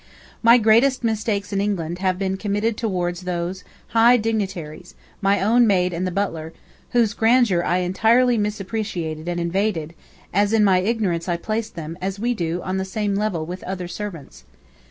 [0.41, 5.93] My greatest mistakes in England have been committed toward those high dignitaries, my own maid
[5.93, 6.53] and the butler,
[6.89, 9.93] whose grandeur I entirely misappreciated and invaded,
[10.33, 13.61] as in my ignorance I placed them, as we do, on the same level with
[13.65, 14.43] other servants.